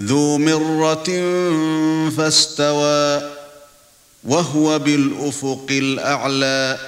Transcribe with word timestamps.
ذو 0.00 0.38
مرة 0.38 1.04
فاستوى 2.16 3.30
وهو 4.24 4.78
بالأفق 4.78 5.66
الأعلى 5.70 6.78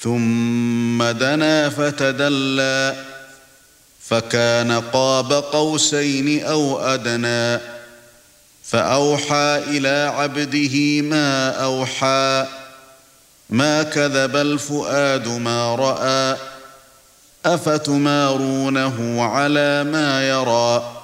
ثم 0.00 1.02
دنا 1.02 1.68
فتدلى 1.68 2.96
فكان 4.00 4.80
قاب 4.80 5.32
قوسين 5.32 6.44
أو 6.44 6.78
أدنى 6.80 7.60
فأوحى 8.64 9.62
إلى 9.66 10.12
عبده 10.16 11.00
ما 11.00 11.50
أوحى 11.50 12.46
ما 13.50 13.82
كذب 13.82 14.36
الفؤاد 14.36 15.28
ما 15.28 15.74
رأى 15.74 16.36
أفتمارونه 17.46 19.22
على 19.22 19.84
ما 19.84 20.28
يرى؟ 20.28 21.03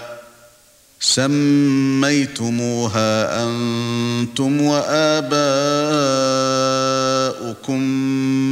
سميتموها 1.03 2.63
أنتم 3.43 4.61
وآباؤكم 4.61 5.41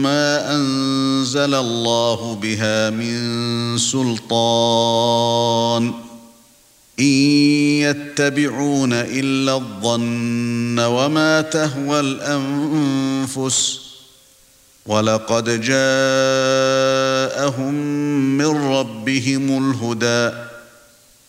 ما 0.02 0.56
أنزل 0.56 1.54
الله 1.56 2.36
بها 2.42 2.90
من 2.90 3.78
سلطان. 3.78 5.30
إن 7.00 7.06
يتبعون 7.06 8.94
إلا 8.94 9.56
الظن 9.56 10.80
وما 10.80 11.42
تهوى 11.42 12.00
الأنفس 12.00 13.80
ولقد 14.86 15.62
جاءهم 15.62 15.74
من 18.38 18.72
ربهم 18.72 19.72
الهدى. 19.72 20.49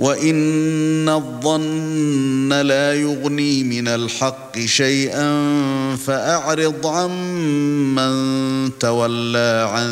وان 0.00 1.08
الظن 1.08 2.52
لا 2.52 2.94
يغني 2.94 3.64
من 3.64 3.88
الحق 3.88 4.58
شيئا 4.58 5.26
فاعرض 5.96 6.86
عمن 6.86 8.70
تولى 8.78 9.68
عن 9.72 9.90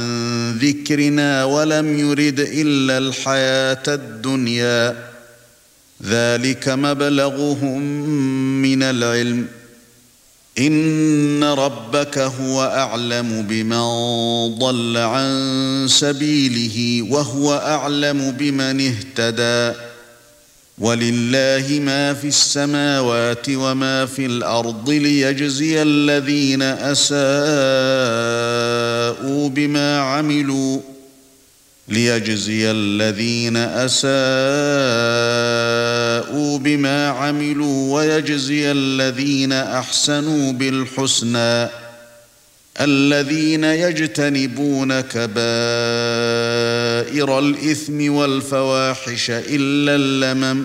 ذكرنا 0.58 1.44
ولم 1.44 1.98
يرد 1.98 2.40
الا 2.40 2.98
الحياة 2.98 3.82
الدنيا 3.88 4.96
ذلك 6.04 6.68
مبلغهم 6.68 7.82
من 8.62 8.82
العلم 8.82 9.46
ان 10.58 11.44
ربك 11.44 12.18
هو 12.18 12.62
اعلم 12.64 13.42
بمن 13.48 13.78
ضل 14.58 14.96
عن 14.96 15.86
سبيله 15.88 17.06
وهو 17.12 17.54
اعلم 17.54 18.30
بمن 18.30 18.80
اهتدى 18.86 19.87
ولله 20.80 21.80
ما 21.84 22.14
في 22.14 22.28
السماوات 22.28 23.46
وما 23.50 24.06
في 24.06 24.26
الأرض 24.26 24.90
ليجزي 24.90 25.82
الذين 25.82 26.62
اساءوا 26.62 27.18
بما 29.48 29.98
عملوا 30.00 30.80
ليجزي 31.88 32.70
الذين 32.70 33.56
اساءوا 33.56 34.08
بما 36.58 37.08
عملوا 37.08 37.94
ويجزي 37.94 38.72
الذين 38.72 39.52
احسنوا 39.52 40.52
بالحسنى 40.52 41.68
الذين 42.80 43.64
يجتنبون 43.64 45.00
كبائر 45.00 45.38
الاثم 47.38 48.12
والفواحش 48.12 49.30
الا 49.30 49.94
اللمم 49.94 50.64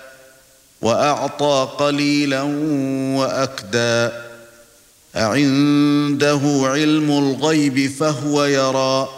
وأعطى 0.81 1.69
قليلا 1.77 2.41
واكدى 3.17 4.09
أعنده 5.15 6.41
علم 6.63 7.11
الغيب 7.11 7.91
فهو 7.91 8.45
يرى. 8.45 9.09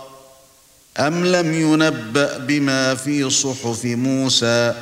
أم 0.99 1.25
لم 1.25 1.53
ينبأ 1.53 2.37
بما 2.37 2.95
في 2.95 3.29
صحف 3.29 3.85
موسى 3.85 4.73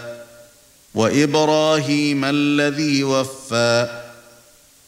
وإبراهيم 0.95 2.25
الذي 2.25 3.03
وفى؟ 3.03 4.01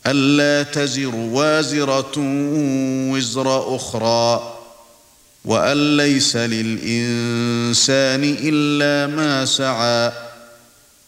ألا 0.08 0.64
تزر 0.64 1.16
وازرة 1.16 2.14
وزر 3.12 3.76
أخرى؟ 3.76 4.54
وأن 5.46 5.98
ليس 5.98 6.36
للإنسان 6.36 8.24
إلا 8.24 9.16
ما 9.16 9.46
سعى. 9.46 10.12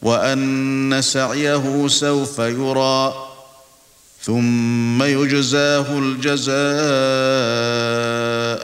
وأن 0.06 1.02
سعيه 1.02 1.88
سوف 1.88 2.40
يرى 2.40 3.14
ثم 4.22 5.04
يجزاه 5.04 6.00
الجزاء 6.00 6.56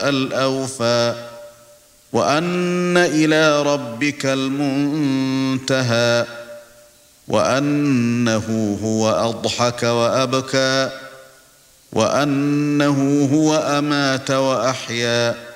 الأوفى 0.08 1.14
وأن 2.12 2.96
إلى 2.96 3.62
ربك 3.62 4.26
المنتهى 4.26 6.26
وأنه 7.28 8.78
هو 8.84 9.10
أضحك 9.10 9.82
وأبكى 9.82 10.90
وأنه 11.92 13.28
هو 13.34 13.56
أمات 13.56 14.30
وأحيا. 14.30 15.51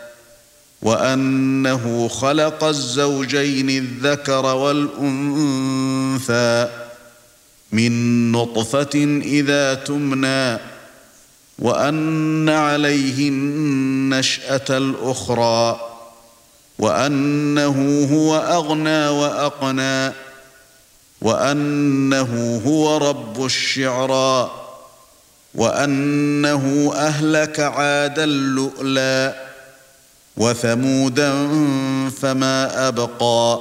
وأنه 0.87 2.09
خلق 2.09 2.65
الزوجين 2.65 3.71
الذكر 3.71 4.47
والأنثى 4.47 5.89
من 7.73 7.93
نطفة 8.33 9.21
إذا 9.25 9.75
تمنى 9.75 10.59
وأن 11.59 12.49
عليه 12.49 13.29
النشأة 13.29 14.65
الأخرى 14.71 15.81
وأنه 16.79 18.09
هو 18.13 18.37
أغنى 18.37 19.09
وأقنى 19.09 20.13
وأنه 21.21 22.63
هو 22.67 22.97
رب 22.97 23.45
الشعرى 23.45 24.51
وأنه 25.55 26.93
أهلك 26.95 27.61
عادا 27.61 28.25
اللؤلا 28.25 29.46
وثمودا 30.37 31.33
فما 32.11 32.89
أبقى 32.89 33.61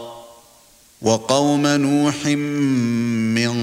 وقوم 1.01 1.67
نوح 1.67 2.25
من 3.35 3.55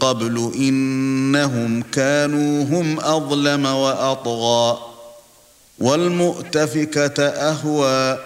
قبل 0.00 0.52
إنهم 0.54 1.82
كانوا 1.82 2.64
هم 2.64 3.00
أظلم 3.00 3.66
وأطغى 3.66 4.78
والمؤتفكة 5.78 7.24
أهوى 7.28 8.18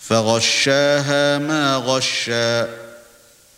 فغشاها 0.00 1.38
ما 1.38 1.76
غشى 1.76 2.64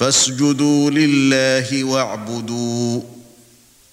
فاسجدوا 0.00 0.90
لله 0.90 1.84
واعبدوا. 1.84 3.00